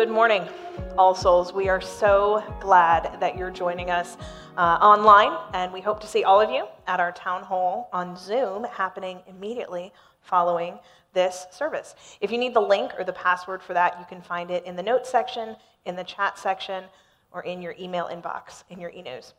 [0.00, 0.48] Good morning,
[0.96, 1.52] All Souls.
[1.52, 4.16] We are so glad that you're joining us
[4.56, 8.16] uh, online, and we hope to see all of you at our town hall on
[8.16, 9.92] Zoom happening immediately
[10.22, 10.78] following
[11.12, 11.96] this service.
[12.22, 14.74] If you need the link or the password for that, you can find it in
[14.74, 16.84] the notes section, in the chat section,
[17.30, 19.34] or in your email inbox in your e news.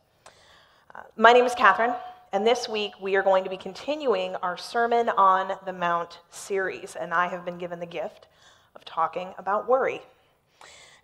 [0.94, 1.94] Uh, my name is Catherine,
[2.32, 6.94] and this week we are going to be continuing our Sermon on the Mount series,
[6.94, 8.28] and I have been given the gift
[8.76, 10.00] of talking about worry.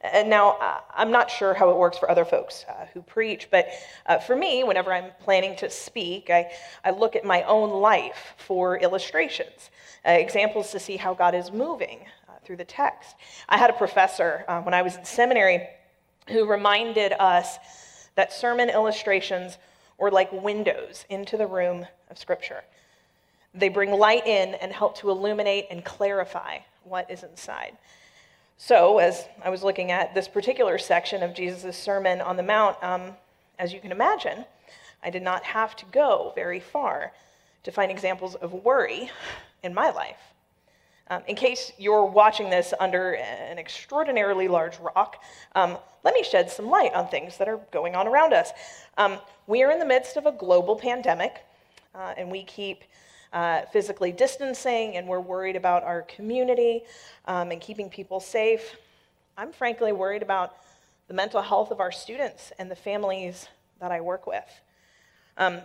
[0.01, 3.49] And now, uh, I'm not sure how it works for other folks uh, who preach,
[3.51, 3.69] but
[4.07, 6.53] uh, for me, whenever I'm planning to speak, I,
[6.85, 9.71] I look at my own life for illustrations,
[10.07, 11.99] uh, examples to see how God is moving
[12.29, 13.17] uh, through the text.
[13.49, 15.69] I had a professor uh, when I was in seminary
[16.29, 17.59] who reminded us
[18.15, 19.59] that sermon illustrations
[19.99, 22.63] were like windows into the room of Scripture.
[23.53, 27.77] They bring light in and help to illuminate and clarify what is inside.
[28.61, 32.77] So, as I was looking at this particular section of Jesus' Sermon on the Mount,
[32.83, 33.13] um,
[33.57, 34.45] as you can imagine,
[35.01, 37.13] I did not have to go very far
[37.63, 39.13] to find examples of worry
[39.63, 40.19] in my life.
[41.07, 45.23] Um, in case you're watching this under an extraordinarily large rock,
[45.55, 48.51] um, let me shed some light on things that are going on around us.
[48.97, 51.45] Um, we are in the midst of a global pandemic,
[51.95, 52.83] uh, and we keep
[53.33, 56.83] uh, physically distancing, and we're worried about our community
[57.27, 58.77] um, and keeping people safe.
[59.37, 60.57] I'm frankly worried about
[61.09, 63.49] the mental health of our students and the families
[63.81, 64.61] that I work with.
[65.37, 65.61] Um,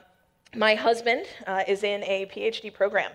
[0.55, 3.11] my husband uh, is in a PhD program,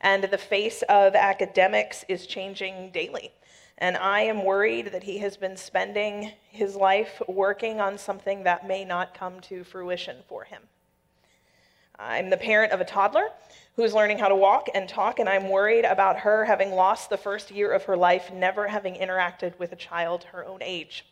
[0.00, 3.32] and the face of academics is changing daily.
[3.78, 8.68] And I am worried that he has been spending his life working on something that
[8.68, 10.62] may not come to fruition for him.
[11.98, 13.28] I'm the parent of a toddler
[13.80, 17.16] who's learning how to walk and talk, and I'm worried about her having lost the
[17.16, 21.06] first year of her life, never having interacted with a child her own age.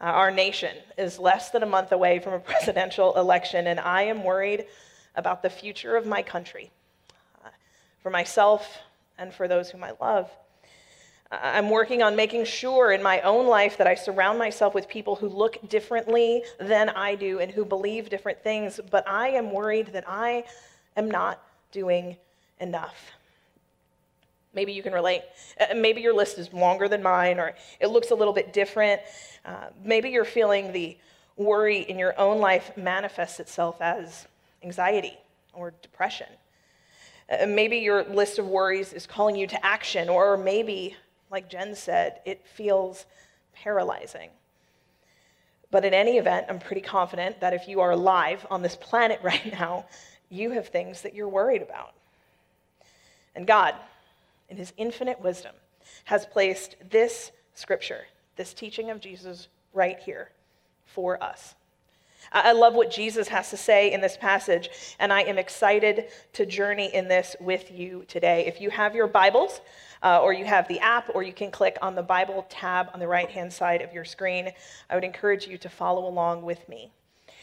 [0.00, 4.02] Uh, our nation is less than a month away from a presidential election, and I
[4.02, 4.66] am worried
[5.16, 6.70] about the future of my country,
[7.44, 7.48] uh,
[8.04, 8.78] for myself
[9.18, 10.30] and for those whom I love.
[11.32, 15.16] I'm working on making sure in my own life that I surround myself with people
[15.16, 19.88] who look differently than I do and who believe different things, but I am worried
[19.88, 20.44] that I
[20.96, 21.42] am not
[21.72, 22.16] doing
[22.60, 23.12] enough.
[24.54, 25.22] Maybe you can relate.
[25.60, 29.00] Uh, maybe your list is longer than mine, or it looks a little bit different.
[29.44, 30.96] Uh, maybe you're feeling the
[31.36, 34.26] worry in your own life manifests itself as
[34.62, 35.16] anxiety
[35.52, 36.26] or depression.
[37.30, 40.96] Uh, maybe your list of worries is calling you to action, or maybe
[41.30, 43.06] like Jen said, it feels
[43.54, 44.30] paralyzing.
[45.70, 49.20] But in any event, I'm pretty confident that if you are alive on this planet
[49.22, 49.86] right now,
[50.30, 51.92] you have things that you're worried about.
[53.34, 53.74] And God,
[54.48, 55.54] in his infinite wisdom,
[56.04, 58.02] has placed this scripture,
[58.36, 60.30] this teaching of Jesus, right here
[60.86, 61.54] for us.
[62.30, 64.68] I love what Jesus has to say in this passage,
[64.98, 68.44] and I am excited to journey in this with you today.
[68.46, 69.60] If you have your Bibles,
[70.02, 73.00] uh, or you have the app, or you can click on the Bible tab on
[73.00, 74.50] the right hand side of your screen.
[74.90, 76.90] I would encourage you to follow along with me.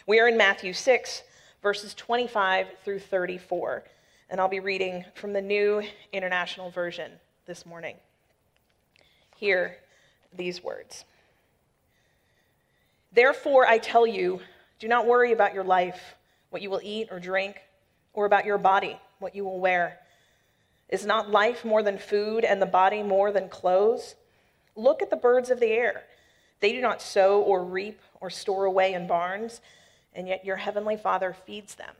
[0.07, 1.23] We are in Matthew 6,
[1.65, 3.83] verses 25 through 34,
[4.29, 5.81] and I'll be reading from the New
[6.13, 7.11] International Version
[7.47, 7.95] this morning.
[9.37, 9.77] Hear
[10.31, 11.05] these words
[13.11, 14.41] Therefore, I tell you,
[14.77, 16.13] do not worry about your life,
[16.51, 17.55] what you will eat or drink,
[18.13, 19.97] or about your body, what you will wear.
[20.89, 24.13] Is not life more than food and the body more than clothes?
[24.75, 26.03] Look at the birds of the air.
[26.59, 29.61] They do not sow or reap or store away in barns,
[30.15, 31.93] and yet your heavenly Father feeds them.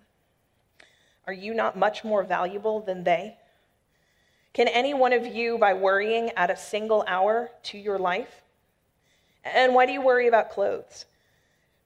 [1.28, 3.38] Are you not much more valuable than they?
[4.54, 8.42] Can any one of you, by worrying, add a single hour to your life?
[9.44, 11.06] And why do you worry about clothes?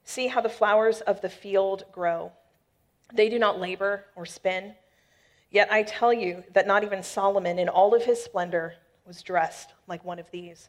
[0.04, 2.32] See how the flowers of the field grow.
[3.12, 4.74] They do not labor or spin.
[5.50, 8.74] Yet I tell you that not even Solomon, in all of his splendor,
[9.04, 10.68] was dressed like one of these.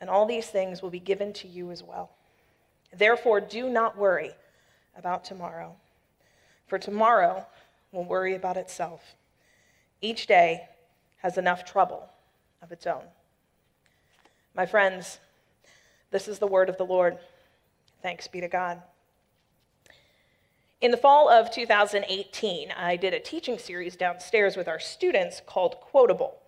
[0.00, 2.10] and all these things will be given to you as well.
[2.92, 4.32] Therefore, do not worry
[4.96, 5.76] about tomorrow,
[6.66, 7.46] for tomorrow
[7.92, 9.14] will worry about itself.
[10.00, 10.68] Each day
[11.18, 12.08] has enough trouble
[12.62, 13.04] of its own.
[14.54, 15.18] My friends,
[16.10, 17.18] This is the word of the Lord.
[18.02, 18.82] Thanks be to God.
[20.80, 25.76] In the fall of 2018, I did a teaching series downstairs with our students called
[25.80, 26.40] Quotable,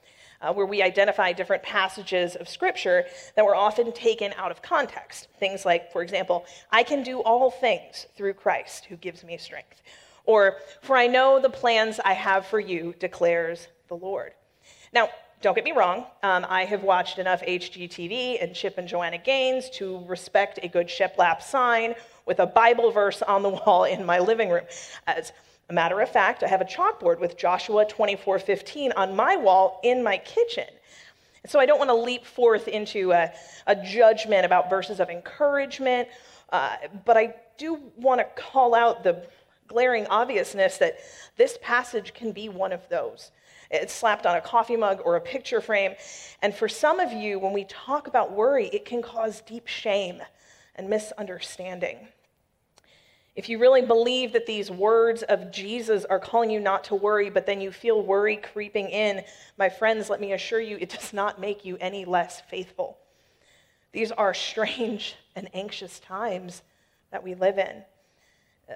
[0.42, 3.06] uh, where we identify different passages of Scripture
[3.36, 5.28] that were often taken out of context.
[5.38, 9.82] Things like, for example, I can do all things through Christ who gives me strength.
[10.24, 14.32] Or, for I know the plans I have for you, declares the Lord.
[14.92, 15.08] Now,
[15.40, 19.68] don't get me wrong, um, I have watched enough HGTV and Chip and Joanna Gaines
[19.70, 21.96] to respect a good shiplap sign
[22.26, 24.64] with a Bible verse on the wall in my living room.
[25.08, 25.32] As
[25.72, 30.02] a matter of fact, I have a chalkboard with Joshua 24:15 on my wall in
[30.02, 30.68] my kitchen.
[31.46, 33.32] so I don't want to leap forth into a,
[33.66, 36.08] a judgment about verses of encouragement,
[36.50, 39.26] uh, but I do want to call out the
[39.66, 40.98] glaring obviousness that
[41.36, 43.32] this passage can be one of those.
[43.70, 45.94] It's slapped on a coffee mug or a picture frame.
[46.42, 50.20] And for some of you, when we talk about worry, it can cause deep shame
[50.76, 52.08] and misunderstanding.
[53.34, 57.30] If you really believe that these words of Jesus are calling you not to worry,
[57.30, 59.24] but then you feel worry creeping in,
[59.56, 62.98] my friends, let me assure you, it does not make you any less faithful.
[63.92, 66.62] These are strange and anxious times
[67.10, 67.82] that we live in.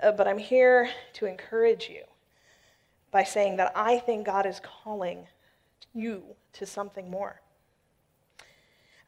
[0.03, 2.03] Uh, but I'm here to encourage you
[3.11, 5.27] by saying that I think God is calling
[5.95, 6.23] you
[6.55, 7.41] to something more.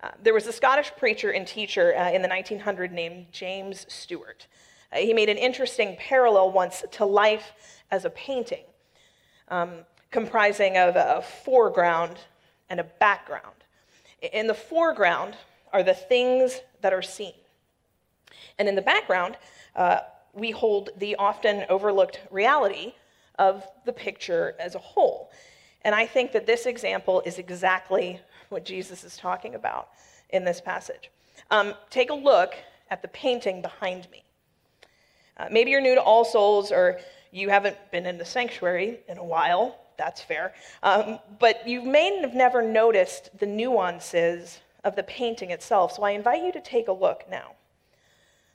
[0.03, 4.47] Uh, there was a Scottish preacher and teacher uh, in the 1900s named James Stewart.
[4.93, 7.52] Uh, he made an interesting parallel once to life
[7.90, 8.64] as a painting,
[9.49, 9.70] um,
[10.11, 12.19] comprising of a foreground
[12.70, 13.55] and a background.
[14.32, 15.35] In the foreground
[15.73, 17.35] are the things that are seen,
[18.58, 19.37] and in the background,
[19.76, 20.00] uh,
[20.32, 22.94] we hold the often overlooked reality
[23.38, 25.31] of the picture as a whole.
[25.82, 29.90] And I think that this example is exactly what Jesus is talking about
[30.31, 31.11] in this passage.
[31.50, 32.55] Um, take a look
[32.90, 34.23] at the painting behind me.
[35.38, 36.99] Uh, maybe you're new to All Souls or
[37.31, 39.79] you haven't been in the sanctuary in a while.
[39.96, 40.55] That's fair.
[40.82, 45.93] Um, but you may have never noticed the nuances of the painting itself.
[45.93, 47.52] So I invite you to take a look now.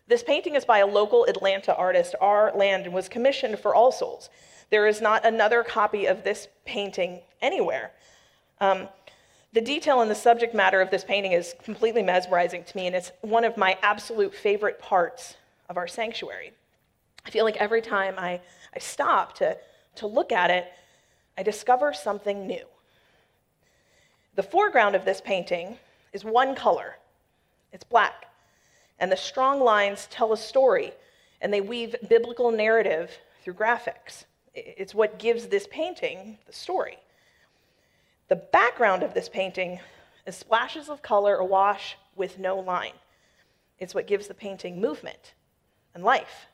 [0.08, 2.52] This painting is by a local Atlanta artist, R.
[2.56, 4.30] Land, and was commissioned for All Souls.
[4.70, 7.92] There is not another copy of this painting anywhere.
[8.60, 8.88] Um,
[9.54, 12.96] the detail and the subject matter of this painting is completely mesmerizing to me, and
[12.96, 15.36] it's one of my absolute favorite parts
[15.70, 16.54] of our sanctuary.
[17.26, 18.42] I feel like every time I,
[18.76, 19.58] I stop to,
[19.96, 20.72] to look at it,
[21.38, 22.66] I discover something new.
[24.36, 25.78] The foreground of this painting
[26.12, 26.98] is one color
[27.74, 28.28] it's black.
[29.00, 30.94] And the strong lines tell a story,
[31.42, 33.12] and they weave biblical narrative
[33.44, 34.26] through graphics.
[34.54, 37.00] It's what gives this painting the story.
[38.30, 39.80] The background of this painting
[40.26, 42.94] is splashes of color awash with no line.
[43.80, 45.34] It's what gives the painting movement
[45.96, 46.48] and life.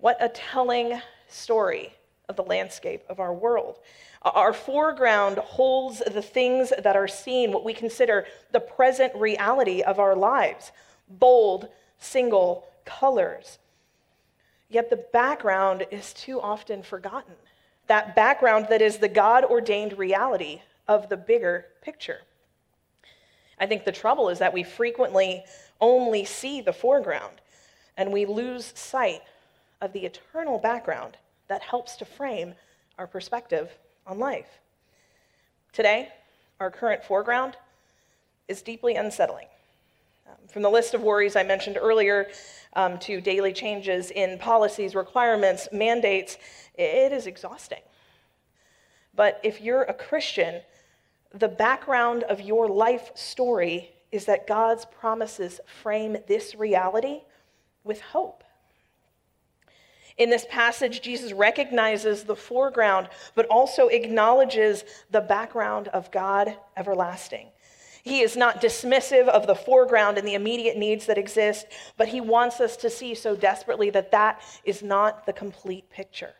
[0.00, 1.92] What a telling story
[2.28, 3.78] of the landscape of our world.
[4.22, 9.98] Our foreground holds the things that are seen, what we consider the present reality of
[9.98, 10.72] our lives
[11.08, 11.68] bold,
[11.98, 13.58] single colors.
[14.68, 17.34] Yet the background is too often forgotten.
[17.88, 22.20] That background that is the God ordained reality of the bigger picture.
[23.58, 25.44] I think the trouble is that we frequently
[25.80, 27.40] only see the foreground
[27.96, 29.22] and we lose sight
[29.80, 31.16] of the eternal background
[31.48, 32.54] that helps to frame
[32.98, 33.70] our perspective
[34.06, 34.60] on life.
[35.72, 36.08] Today,
[36.58, 37.56] our current foreground
[38.48, 39.46] is deeply unsettling.
[40.28, 42.28] Um, from the list of worries I mentioned earlier,
[42.74, 46.36] um, to daily changes in policies, requirements, mandates,
[46.74, 47.82] it is exhausting.
[49.14, 50.60] But if you're a Christian,
[51.32, 57.20] the background of your life story is that God's promises frame this reality
[57.84, 58.44] with hope.
[60.20, 67.48] In this passage, Jesus recognizes the foreground, but also acknowledges the background of God everlasting.
[68.02, 72.20] He is not dismissive of the foreground and the immediate needs that exist, but he
[72.20, 76.34] wants us to see so desperately that that is not the complete picture.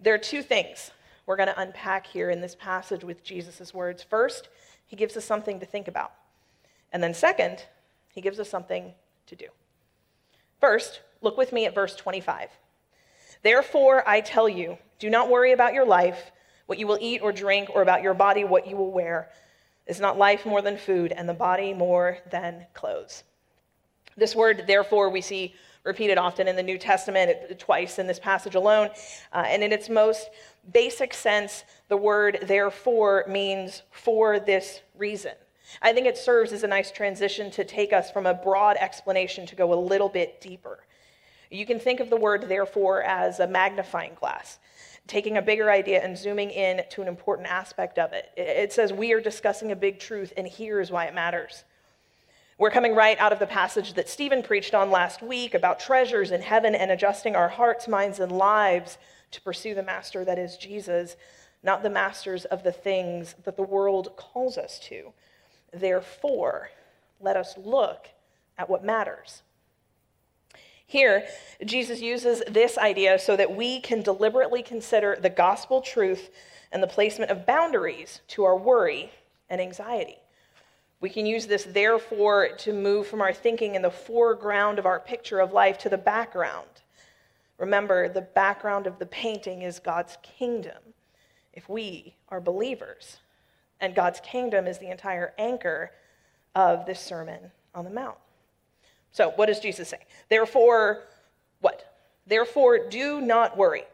[0.00, 0.92] There are two things
[1.26, 4.04] we're going to unpack here in this passage with Jesus' words.
[4.04, 4.50] First,
[4.86, 6.12] he gives us something to think about.
[6.92, 7.64] And then, second,
[8.12, 8.94] he gives us something
[9.26, 9.46] to do.
[10.60, 12.48] First, look with me at verse 25.
[13.42, 16.30] Therefore, I tell you, do not worry about your life,
[16.66, 19.30] what you will eat or drink, or about your body, what you will wear.
[19.86, 23.24] Is not life more than food, and the body more than clothes?
[24.16, 28.54] This word, therefore, we see repeated often in the New Testament, twice in this passage
[28.54, 28.90] alone.
[29.32, 30.28] Uh, and in its most
[30.72, 35.32] basic sense, the word therefore means for this reason.
[35.80, 39.46] I think it serves as a nice transition to take us from a broad explanation
[39.46, 40.80] to go a little bit deeper.
[41.50, 44.58] You can think of the word therefore as a magnifying glass,
[45.06, 48.30] taking a bigger idea and zooming in to an important aspect of it.
[48.36, 51.64] It says, We are discussing a big truth, and here's why it matters.
[52.56, 56.30] We're coming right out of the passage that Stephen preached on last week about treasures
[56.30, 58.98] in heaven and adjusting our hearts, minds, and lives
[59.30, 61.16] to pursue the master that is Jesus,
[61.62, 65.12] not the masters of the things that the world calls us to.
[65.72, 66.70] Therefore,
[67.18, 68.08] let us look
[68.58, 69.42] at what matters.
[70.90, 71.28] Here,
[71.64, 76.30] Jesus uses this idea so that we can deliberately consider the gospel truth
[76.72, 79.12] and the placement of boundaries to our worry
[79.48, 80.16] and anxiety.
[81.00, 84.98] We can use this, therefore, to move from our thinking in the foreground of our
[84.98, 86.66] picture of life to the background.
[87.56, 90.78] Remember, the background of the painting is God's kingdom
[91.52, 93.18] if we are believers.
[93.80, 95.92] And God's kingdom is the entire anchor
[96.56, 98.18] of this Sermon on the Mount.
[99.12, 99.98] So, what does Jesus say?
[100.28, 101.02] Therefore,
[101.60, 101.90] what?
[102.26, 103.84] Therefore, do not worry.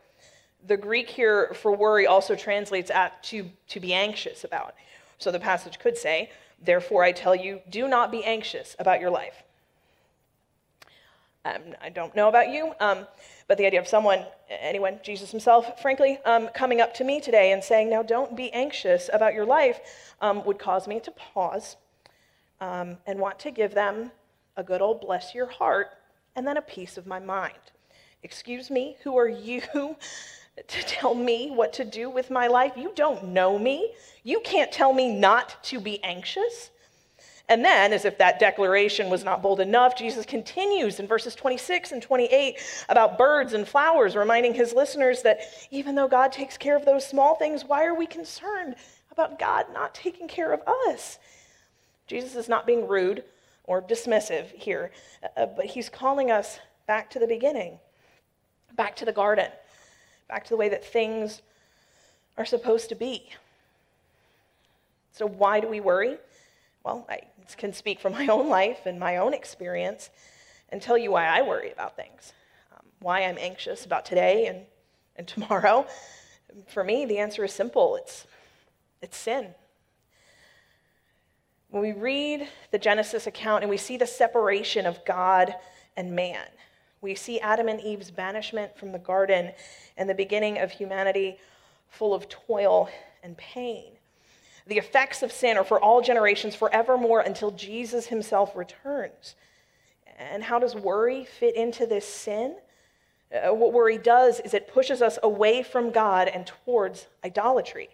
[0.66, 4.74] The Greek here for worry also translates at to, to be anxious about.
[5.18, 6.30] So the passage could say,
[6.62, 9.42] Therefore, I tell you, do not be anxious about your life.
[11.44, 13.06] Um, I don't know about you, um,
[13.46, 17.52] but the idea of someone, anyone, Jesus himself, frankly, um, coming up to me today
[17.52, 21.76] and saying, Now don't be anxious about your life, um, would cause me to pause
[22.60, 24.10] um, and want to give them
[24.56, 25.88] a good old bless your heart
[26.34, 27.54] and then a piece of my mind.
[28.22, 29.62] Excuse me, who are you
[30.68, 32.72] to tell me what to do with my life.
[32.76, 33.92] You don't know me.
[34.24, 36.70] You can't tell me not to be anxious.
[37.48, 41.92] And then, as if that declaration was not bold enough, Jesus continues in verses 26
[41.92, 42.58] and 28
[42.88, 47.06] about birds and flowers, reminding his listeners that even though God takes care of those
[47.06, 48.74] small things, why are we concerned
[49.12, 50.60] about God not taking care of
[50.90, 51.18] us?
[52.08, 53.22] Jesus is not being rude
[53.66, 54.90] or dismissive here,
[55.36, 57.78] uh, but he's calling us back to the beginning,
[58.76, 59.50] back to the garden
[60.28, 61.42] back to the way that things
[62.36, 63.30] are supposed to be.
[65.12, 66.18] So, why do we worry?
[66.84, 67.20] Well, I
[67.56, 70.10] can speak from my own life and my own experience
[70.68, 72.32] and tell you why I worry about things,
[72.72, 74.60] um, why I'm anxious about today and,
[75.16, 75.86] and tomorrow.
[76.68, 78.26] For me, the answer is simple it's,
[79.02, 79.54] it's sin.
[81.70, 85.54] When we read the Genesis account and we see the separation of God
[85.96, 86.46] and man,
[87.00, 89.52] we see Adam and Eve's banishment from the garden
[89.96, 91.38] and the beginning of humanity
[91.88, 92.88] full of toil
[93.22, 93.92] and pain.
[94.66, 99.36] The effects of sin are for all generations forevermore until Jesus himself returns.
[100.18, 102.56] And how does worry fit into this sin?
[103.32, 107.90] Uh, what worry does is it pushes us away from God and towards idolatry.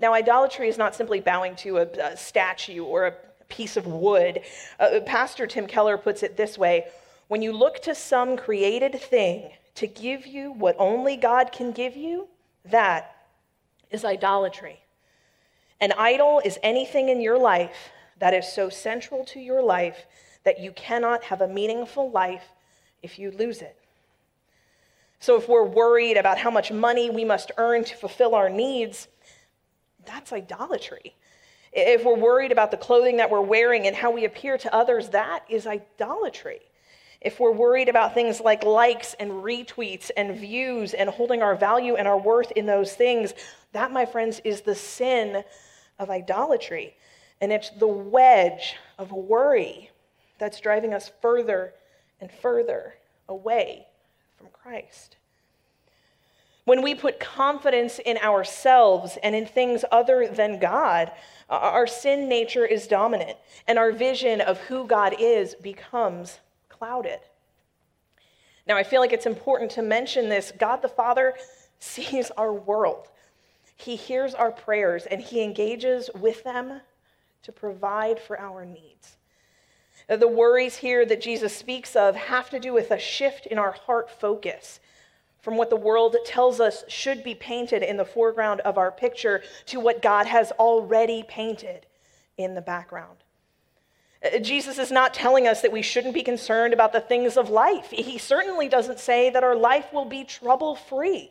[0.00, 3.14] Now, idolatry is not simply bowing to a, a statue or a
[3.48, 4.40] piece of wood.
[4.78, 6.86] Uh, Pastor Tim Keller puts it this way
[7.28, 11.96] when you look to some created thing to give you what only God can give
[11.96, 12.28] you,
[12.64, 13.16] that
[13.90, 14.80] is idolatry.
[15.80, 20.06] An idol is anything in your life that is so central to your life
[20.44, 22.44] that you cannot have a meaningful life
[23.02, 23.76] if you lose it.
[25.20, 29.08] So, if we're worried about how much money we must earn to fulfill our needs,
[30.08, 31.14] that's idolatry.
[31.72, 35.10] If we're worried about the clothing that we're wearing and how we appear to others,
[35.10, 36.60] that is idolatry
[37.20, 41.96] if we're worried about things like likes and retweets and views and holding our value
[41.96, 43.34] and our worth in those things,
[43.72, 45.42] that, my friends, is the sin
[45.98, 46.94] of idolatry.
[47.40, 49.90] And it's the wedge of worry
[50.38, 51.74] that's driving us further
[52.20, 52.94] and further
[53.28, 53.86] away
[54.36, 55.16] from Christ.
[56.68, 61.10] When we put confidence in ourselves and in things other than God,
[61.48, 67.20] our sin nature is dominant, and our vision of who God is becomes clouded.
[68.66, 70.52] Now, I feel like it's important to mention this.
[70.58, 71.36] God the Father
[71.78, 73.08] sees our world,
[73.76, 76.82] He hears our prayers, and He engages with them
[77.44, 79.16] to provide for our needs.
[80.06, 83.72] The worries here that Jesus speaks of have to do with a shift in our
[83.72, 84.80] heart focus
[85.40, 89.42] from what the world tells us should be painted in the foreground of our picture
[89.66, 91.86] to what God has already painted
[92.36, 93.18] in the background.
[94.24, 97.50] Uh, Jesus is not telling us that we shouldn't be concerned about the things of
[97.50, 97.90] life.
[97.90, 101.30] He certainly doesn't say that our life will be trouble free.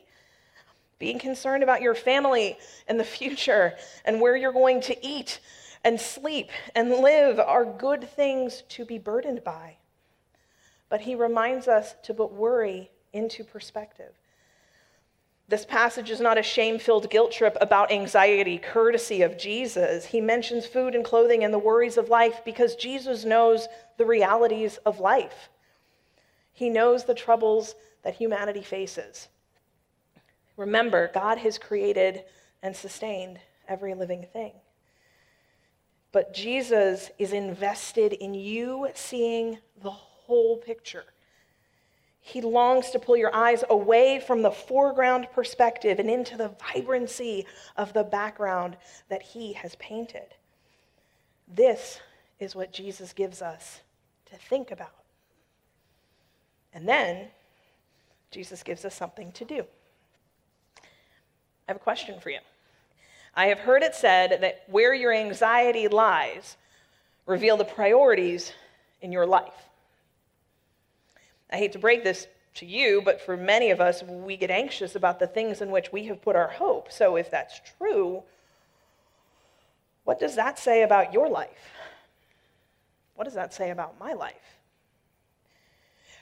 [1.00, 5.40] Being concerned about your family and the future and where you're going to eat
[5.84, 9.78] and sleep and live are good things to be burdened by.
[10.90, 14.14] But he reminds us to put worry into perspective.
[15.50, 20.06] This passage is not a shame filled guilt trip about anxiety, courtesy of Jesus.
[20.06, 24.78] He mentions food and clothing and the worries of life because Jesus knows the realities
[24.86, 25.50] of life.
[26.52, 29.30] He knows the troubles that humanity faces.
[30.58, 32.24] Remember, God has created
[32.62, 34.54] and sustained every living thing.
[36.12, 41.06] But Jesus is invested in you seeing the whole picture.
[42.28, 47.46] He longs to pull your eyes away from the foreground perspective and into the vibrancy
[47.78, 48.76] of the background
[49.08, 50.36] that He has painted.
[51.48, 52.02] This
[52.38, 53.80] is what Jesus gives us
[54.26, 54.92] to think about.
[56.74, 57.30] And then
[58.30, 59.64] Jesus gives us something to do.
[60.82, 60.82] I
[61.70, 62.40] have a question for you.
[63.36, 66.58] I have heard it said that where your anxiety lies,
[67.26, 68.52] reveal the priorities
[69.02, 69.67] in your life.
[71.51, 74.96] I hate to break this to you, but for many of us, we get anxious
[74.96, 76.92] about the things in which we have put our hope.
[76.92, 78.24] So if that's true,
[80.04, 81.72] what does that say about your life?
[83.16, 84.36] What does that say about my life?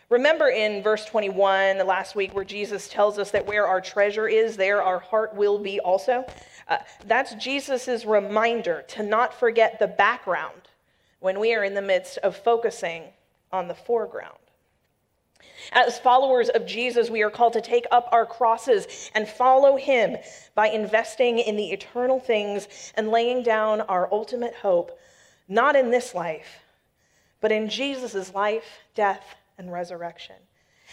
[0.10, 4.28] Remember in verse 21 the last week where Jesus tells us that where our treasure
[4.28, 6.26] is, there our heart will be also?
[6.68, 6.78] Uh,
[7.08, 10.70] that's Jesus' reminder to not forget the background
[11.20, 13.04] when we are in the midst of focusing
[13.52, 14.38] on the foreground.
[15.72, 20.18] As followers of Jesus, we are called to take up our crosses and follow him
[20.54, 24.98] by investing in the eternal things and laying down our ultimate hope,
[25.48, 26.60] not in this life,
[27.42, 30.36] but in Jesus' life, death, and resurrection.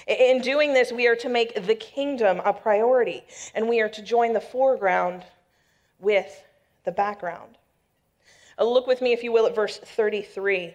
[0.06, 3.22] In doing this, we are to make the kingdom a priority,
[3.54, 5.24] and we are to join the foreground
[5.98, 6.42] with
[6.84, 7.56] the background.
[8.58, 10.74] Uh, look with me, if you will, at verse 33.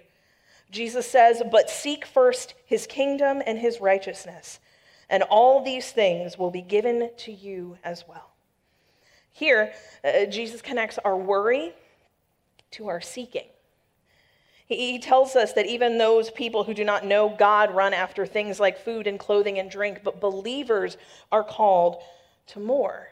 [0.71, 4.59] Jesus says, But seek first his kingdom and his righteousness,
[5.09, 8.32] and all these things will be given to you as well.
[9.32, 11.73] Here, uh, Jesus connects our worry
[12.71, 13.47] to our seeking.
[14.67, 18.60] He tells us that even those people who do not know God run after things
[18.60, 20.97] like food and clothing and drink, but believers
[21.32, 22.01] are called
[22.47, 23.08] to more.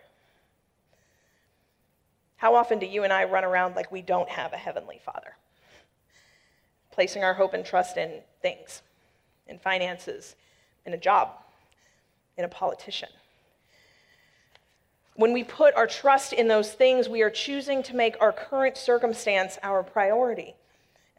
[2.36, 5.38] How often do you and I run around like we don't have a heavenly Father?
[6.96, 8.82] Placing our hope and trust in things,
[9.48, 10.36] in finances,
[10.86, 11.30] in a job,
[12.38, 13.10] in a politician.
[15.16, 18.78] When we put our trust in those things, we are choosing to make our current
[18.78, 20.56] circumstance our priority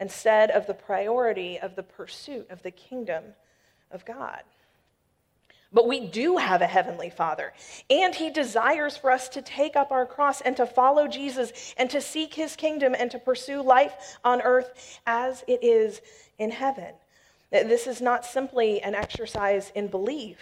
[0.01, 3.23] instead of the priority of the pursuit of the kingdom
[3.91, 4.43] of God.
[5.77, 7.53] But we do have a heavenly Father,
[7.91, 11.91] and He desires for us to take up our cross and to follow Jesus and
[11.91, 16.01] to seek His kingdom and to pursue life on earth as it is
[16.39, 16.95] in heaven.
[17.51, 20.39] This is not simply an exercise in belief,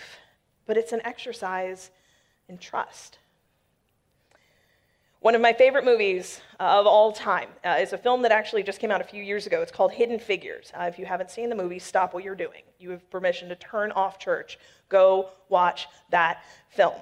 [0.67, 1.91] but it's an exercise
[2.49, 3.19] in trust.
[5.25, 8.79] One of my favorite movies of all time uh, is a film that actually just
[8.79, 9.63] came out a few years ago.
[9.63, 10.71] It's called Hidden Figures.
[10.79, 12.61] Uh, if you haven't seen the movie, stop what you're doing.
[12.79, 14.59] You have permission to turn off church.
[14.95, 16.95] Go watch that film.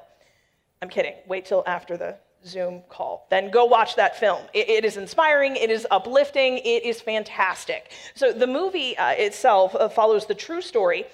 [0.80, 1.12] I'm kidding.
[1.26, 3.26] Wait till after the Zoom call.
[3.28, 4.40] Then go watch that film.
[4.54, 7.92] it, it is inspiring, it is uplifting, it is fantastic.
[8.14, 11.04] So, the movie uh, itself uh, follows the true story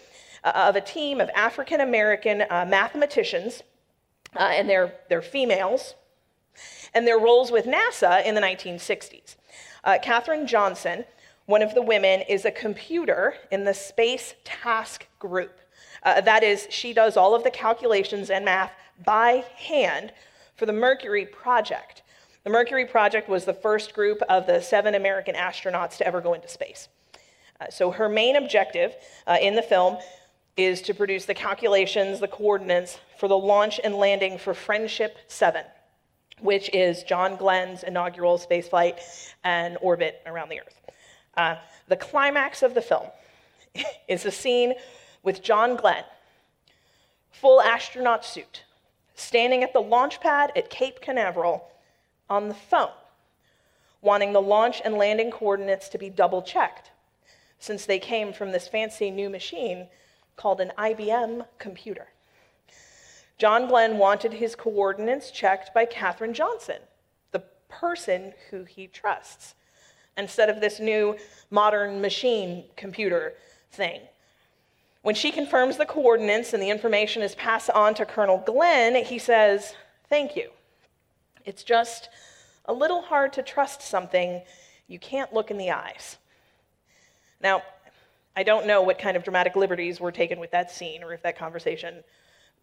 [0.44, 3.64] uh, of a team of African American mathematicians,
[4.38, 5.96] and they're, they're females
[6.94, 9.34] and their roles with NASA in the 1960s.
[9.82, 11.04] Uh, Katherine Johnson,
[11.46, 15.58] one of the women, is a computer in the Space Task Group.
[16.02, 18.72] Uh, that is, she does all of the calculations and math
[19.04, 20.12] by hand
[20.56, 22.02] for the Mercury project.
[22.44, 26.34] The Mercury project was the first group of the seven American astronauts to ever go
[26.34, 26.88] into space.
[27.60, 28.94] Uh, so her main objective
[29.26, 29.98] uh, in the film
[30.56, 35.64] is to produce the calculations, the coordinates for the launch and landing for Friendship 7
[36.40, 39.00] which is John Glenn's inaugural spaceflight
[39.44, 40.80] and orbit around the Earth.
[41.36, 41.56] Uh,
[41.88, 43.06] the climax of the film
[44.08, 44.74] is a scene
[45.28, 46.04] with John Glenn,
[47.30, 48.64] full astronaut suit,
[49.14, 51.68] standing at the launch pad at Cape Canaveral
[52.30, 52.88] on the phone,
[54.00, 56.92] wanting the launch and landing coordinates to be double checked,
[57.58, 59.88] since they came from this fancy new machine
[60.36, 62.06] called an IBM computer.
[63.36, 66.78] John Glenn wanted his coordinates checked by Katherine Johnson,
[67.32, 69.54] the person who he trusts,
[70.16, 71.18] instead of this new
[71.50, 73.34] modern machine computer
[73.70, 74.00] thing.
[75.02, 79.18] When she confirms the coordinates and the information is passed on to Colonel Glenn, he
[79.18, 79.74] says,
[80.08, 80.50] Thank you.
[81.44, 82.08] It's just
[82.64, 84.42] a little hard to trust something
[84.86, 86.16] you can't look in the eyes.
[87.40, 87.62] Now,
[88.36, 91.22] I don't know what kind of dramatic liberties were taken with that scene or if
[91.22, 92.02] that conversation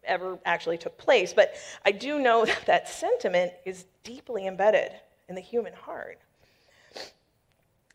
[0.04, 4.92] ever actually took place, but I do know that that sentiment is deeply embedded
[5.28, 6.18] in the human heart.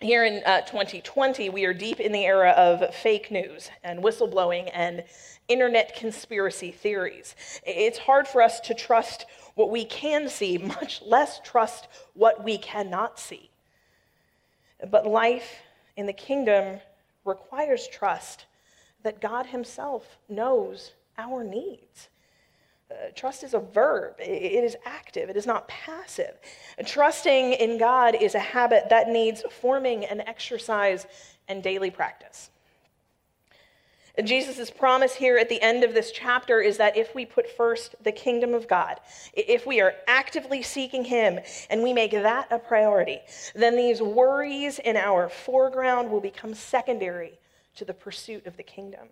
[0.01, 4.71] Here in uh, 2020, we are deep in the era of fake news and whistleblowing
[4.73, 5.03] and
[5.47, 7.35] internet conspiracy theories.
[7.63, 12.57] It's hard for us to trust what we can see, much less trust what we
[12.57, 13.51] cannot see.
[14.89, 15.61] But life
[15.95, 16.79] in the kingdom
[17.23, 18.45] requires trust
[19.03, 22.09] that God Himself knows our needs.
[22.91, 26.37] Uh, trust is a verb, it is active, it is not passive.
[26.85, 31.07] Trusting in God is a habit that needs forming and exercise
[31.47, 32.49] and daily practice.
[34.23, 37.95] Jesus' promise here at the end of this chapter is that if we put first
[38.03, 38.99] the kingdom of God,
[39.33, 43.19] if we are actively seeking Him and we make that a priority,
[43.55, 47.39] then these worries in our foreground will become secondary
[47.75, 49.07] to the pursuit of the kingdom.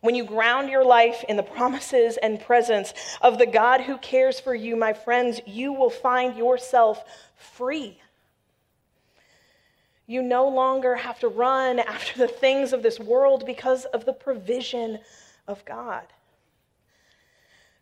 [0.00, 4.40] When you ground your life in the promises and presence of the God who cares
[4.40, 7.04] for you, my friends, you will find yourself
[7.36, 7.98] free.
[10.06, 14.12] You no longer have to run after the things of this world because of the
[14.12, 14.98] provision
[15.46, 16.06] of God.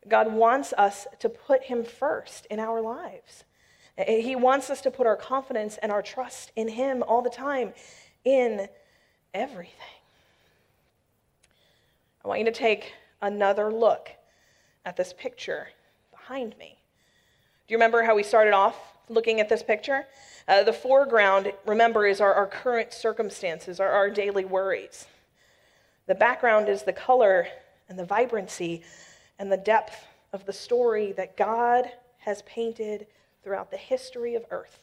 [0.07, 3.44] God wants us to put Him first in our lives.
[4.07, 7.72] He wants us to put our confidence and our trust in Him all the time,
[8.24, 8.68] in
[9.35, 9.74] everything.
[12.24, 14.11] I want you to take another look
[14.85, 15.68] at this picture
[16.11, 16.78] behind me.
[17.66, 18.76] Do you remember how we started off
[19.09, 20.07] looking at this picture?
[20.46, 25.07] Uh, the foreground, remember, is our, our current circumstances, our, our daily worries.
[26.07, 27.46] The background is the color
[27.88, 28.83] and the vibrancy
[29.38, 33.07] and the depth of the story that God has painted
[33.42, 34.78] throughout the history of earth.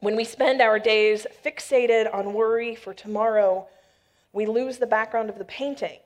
[0.00, 3.66] When we spend our days fixated on worry for tomorrow,
[4.36, 5.98] we lose the background of the painting.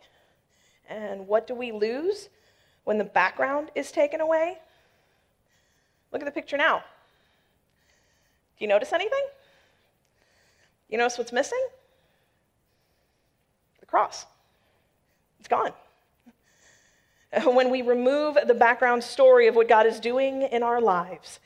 [0.89, 2.29] And what do we lose
[2.85, 4.59] when the background is taken away?
[6.13, 6.79] Look at the picture now.
[8.57, 9.25] Do you notice anything?
[10.89, 11.63] You notice what's missing?
[13.81, 14.27] The cross.
[15.41, 15.73] It's gone.
[17.45, 21.39] When we remove the background story of what God is doing in our lives,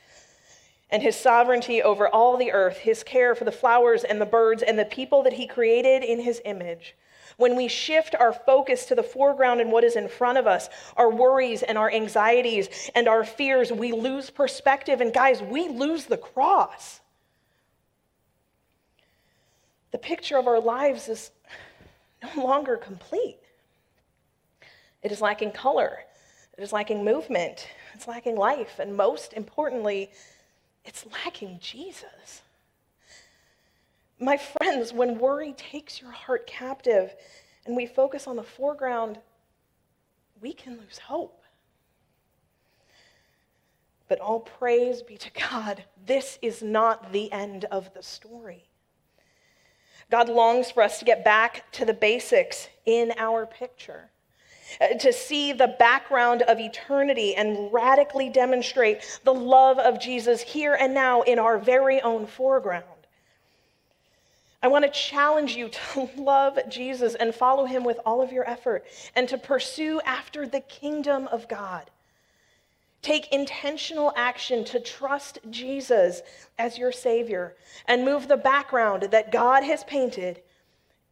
[0.89, 4.63] and his sovereignty over all the earth, his care for the flowers and the birds
[4.63, 6.95] and the people that he created in his image.
[7.37, 10.69] When we shift our focus to the foreground and what is in front of us,
[10.95, 15.01] our worries and our anxieties and our fears, we lose perspective.
[15.01, 17.01] And guys, we lose the cross.
[19.91, 21.31] The picture of our lives is
[22.35, 23.39] no longer complete.
[25.03, 25.99] It is lacking color,
[26.57, 30.09] it is lacking movement, it's lacking life, and most importantly,
[30.85, 32.41] it's lacking Jesus.
[34.19, 37.13] My friends, when worry takes your heart captive
[37.65, 39.19] and we focus on the foreground,
[40.41, 41.41] we can lose hope.
[44.07, 48.69] But all praise be to God, this is not the end of the story.
[50.11, 54.11] God longs for us to get back to the basics in our picture.
[54.81, 60.73] Uh, to see the background of eternity and radically demonstrate the love of Jesus here
[60.73, 62.85] and now in our very own foreground.
[64.61, 68.49] I want to challenge you to love Jesus and follow him with all of your
[68.49, 68.83] effort
[69.15, 71.89] and to pursue after the kingdom of God.
[73.01, 76.23] Take intentional action to trust Jesus
[76.57, 77.55] as your Savior
[77.87, 80.41] and move the background that God has painted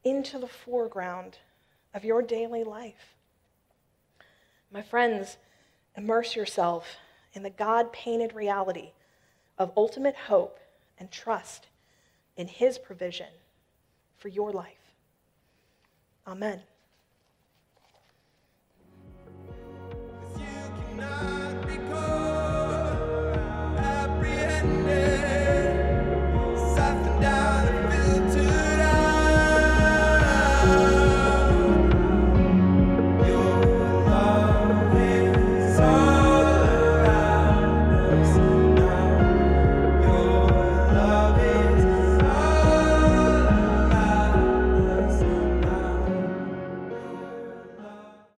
[0.04, 1.38] into the foreground
[1.94, 3.14] of your daily life.
[4.74, 5.38] My friends,
[5.96, 6.98] immerse yourself
[7.34, 8.94] in the God painted reality
[9.60, 10.60] of ultimate hope
[10.98, 11.68] and trust
[12.36, 13.28] in His provision
[14.18, 14.74] for your life.
[16.26, 16.62] Amen.